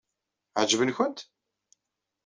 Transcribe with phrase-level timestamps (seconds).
[0.59, 1.19] Ɛeǧben-kent?